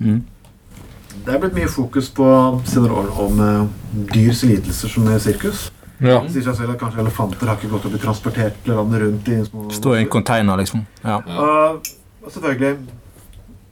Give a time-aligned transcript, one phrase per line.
[0.00, 0.22] Mm.
[1.26, 2.26] Det er blitt mye fokus på
[2.68, 3.66] senere år om uh,
[4.12, 5.70] dyrs lidelser som er sirkus.
[6.00, 6.18] Ja.
[6.20, 9.28] Det sier seg selv at kanskje elefanter har ikke gått og blitt transportert landet rundt
[9.32, 10.82] i små Stå i en container, liksom.
[11.02, 11.16] Ja.
[11.24, 11.80] Og,
[12.22, 12.76] og selvfølgelig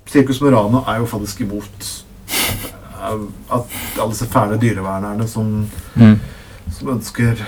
[0.08, 1.84] Sirkus Morano er jo faktisk imot
[2.29, 5.66] eh, at alle disse fæle dyrevernerne som,
[5.96, 6.16] Mm.
[6.72, 7.45] som ønsker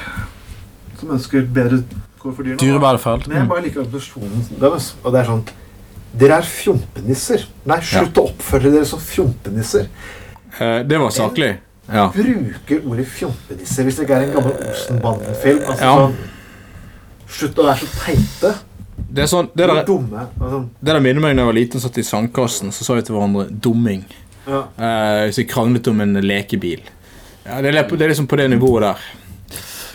[1.00, 1.82] Som ønsker bedre
[2.20, 2.58] kår for dyrene.
[2.60, 3.26] Dyrevelferd.
[3.28, 3.48] Men jeg Mm.
[3.48, 4.94] bare liker argumentasjonen deres.
[5.04, 5.42] Og det er sånn
[6.16, 7.42] Dere er fjompenisser.
[7.68, 9.88] Nei, slutt å oppføre dere som fjompenisser.
[10.58, 11.50] Eh, det var saklig.
[11.92, 12.08] Ja.
[12.14, 15.60] Bruker ordet fjompenisser hvis det ikke er en gammel Olsenbanden-film.
[15.66, 15.92] Altså, Ja.
[15.98, 16.16] sånn,
[17.36, 18.54] slutt å være så teite.
[18.96, 20.26] Det er sånn, det er der, dumme.
[20.40, 20.62] Altså.
[20.82, 23.02] det der minner meg da jeg var liten og satt i sandkassen, så sa vi
[23.02, 24.04] til hverandre 'dumming'.
[24.48, 24.62] ja.
[24.78, 26.80] Eh, så vi kranglet om en lekebil.
[27.46, 28.98] Ja, det, er, det er liksom på det nivået der.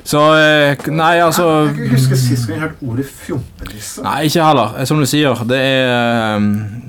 [0.03, 4.01] Så eh, Nei, altså Jeg kan ikke huske sist gang jeg hørte ordet fjompenisse.
[4.05, 4.67] Nei, ikke heller.
[4.79, 5.87] Eh, Som du sier, det er,
[6.35, 6.41] eh,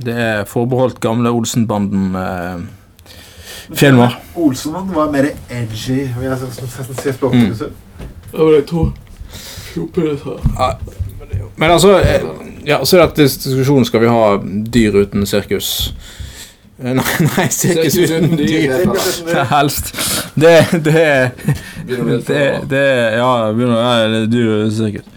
[0.06, 4.10] det er forbeholdt gamle Olsenbanden-filmer.
[4.36, 5.98] Olsenmann var mer edgy.
[6.16, 6.50] vil jeg nesten
[6.98, 7.68] si språkfokuset.
[11.56, 12.20] Men altså eh,
[12.66, 14.36] Ja, så er det diskusjonen skal vi ha
[14.74, 15.94] dyr uten sirkus.
[16.78, 18.70] Eh, Nei, nei sirkus Sirkus uten dyr, dyr.
[18.70, 18.94] det Mm.
[19.56, 19.86] Helst.
[20.34, 21.30] Det, det,
[21.86, 22.84] Begynner å bli det, det
[23.18, 25.08] Ja, begynner ja, dyr uten sirkus.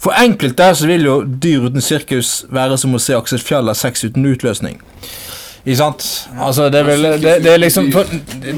[0.00, 3.76] For enkelte så vil jo dyr uten sirkus være som å se Aksel Fjell ha
[3.76, 4.80] sex uten utløsning.
[5.60, 6.04] Ikke sant?
[6.40, 8.08] Altså, det er vel Det, det er liksom for,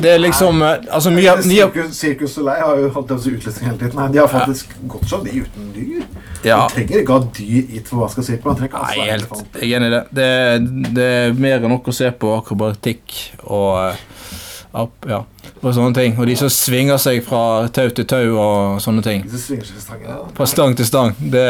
[0.03, 3.71] Det er liksom eh, Altså, mye mye Sirkus, Sirkus Soleil har jo hatt altså, utløsning
[3.71, 3.97] hele tiden.
[3.99, 6.05] Nei, de har faktisk gått sånn, de uten dyr.
[6.47, 6.61] Ja.
[6.69, 8.53] Du trenger ikke ha dyr i skal forvaska på.
[8.53, 10.03] Man trenger Nei, helt, jeg er enig i det.
[10.19, 10.31] det.
[10.95, 14.07] Det er mer enn nok å se på akrobatikk og eh,
[14.73, 15.23] opp, ja,
[15.61, 16.17] og sånne ting.
[16.19, 19.27] Og de som svinger seg fra tau til tau og sånne ting.
[19.27, 20.23] Disse svinger seg stangen.
[20.37, 21.17] Fra stang til stang.
[21.33, 21.49] Det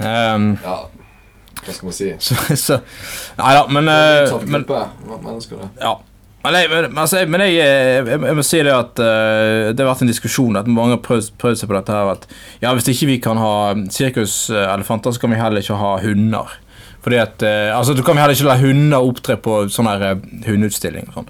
[0.00, 0.80] um, Ja,
[1.64, 2.10] hva skal man si?
[2.26, 2.80] så, så
[3.38, 4.66] Nei da, men, eh, men.
[5.80, 5.94] Ja.
[6.44, 9.88] Men jeg, men, altså, men jeg, jeg, jeg må si det at uh, det har
[9.88, 12.26] vært en diskusjon at mange har prøvd, prøvd seg på dette her at
[12.60, 13.54] ja, hvis ikke vi kan ha
[13.88, 16.52] sirkuselefanter, så kan vi heller ikke ha hunder.
[17.04, 20.22] Fordi at, eh, altså, Du kan heller ikke la hunder opptre på sånn her eh,
[20.46, 21.10] hundeutstilling.
[21.10, 21.28] Og, sånn.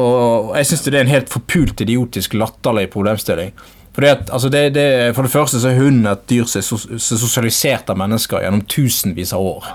[0.00, 3.52] og jeg syns det er en helt forpult idiotisk latterlig problemstilling.
[3.90, 6.94] Fordi at, altså det, det, For det første så er hunden et dyr som er
[6.94, 9.66] er sosialisert av mennesker gjennom tusenvis av år.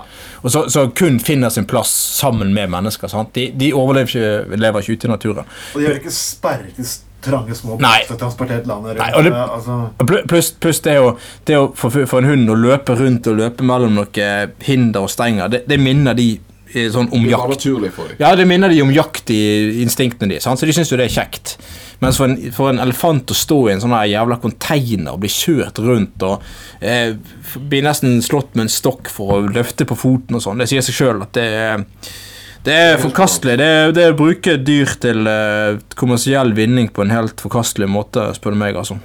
[0.42, 3.12] Og så, så kun finner sin plass sammen med mennesker.
[3.34, 5.52] De, de overlever ikke, lever ikke ute i naturen.
[5.74, 6.80] Og de har ikke sperret
[7.26, 8.00] trange små Nei.
[8.08, 9.02] transportert landet rundt.
[9.02, 11.12] Nei, og det- altså, Pluss pluss det å,
[11.46, 15.10] det å for, for en hund å løpe rundt og løpe mellom noen hinder og
[15.12, 16.28] stenger, det, det minner de
[16.74, 17.66] eh, sånn om Det jakt.
[17.66, 18.16] dem.
[18.18, 20.58] Ja, det minner de om jakt i instinktene de, sant?
[20.60, 21.56] så de syns jo det er kjekt.
[22.02, 25.22] Mens for en, for en elefant å stå i en sånn her jævla container og
[25.22, 26.42] bli kjørt rundt og
[26.84, 27.14] eh,
[27.56, 30.84] bli nesten slått med en stokk for å løfte på foten og sånn, det sier
[30.84, 31.86] seg sjøl at det er
[32.66, 33.56] det er forkastelig.
[33.60, 37.88] Det er, det er å bruke dyr til uh, kommersiell vinning på en helt forkastelig
[37.88, 38.98] måte, spør du meg, altså.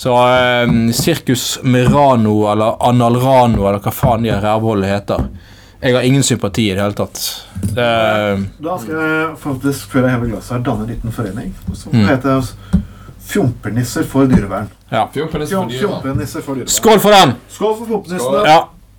[0.00, 5.26] Så eh, Circus Mirano eller Analrano eller hva faen de rævholdet heter.
[5.82, 7.20] Jeg har ingen sympati i det hele tatt.
[7.76, 7.88] Det,
[8.64, 12.06] Da skal jeg faktisk, før jeg hever glasset her, danne en liten forening som Mm.
[12.08, 12.48] heter
[13.30, 14.70] Fjompernisser for dyrevern.
[14.90, 15.04] ja.
[15.12, 16.68] Fjompernisser for dyrevern.
[16.72, 17.34] Skål for den!
[17.52, 18.42] Skål for fjompenissene!
[18.48, 18.58] Ja.